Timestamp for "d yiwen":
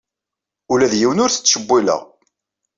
0.91-1.21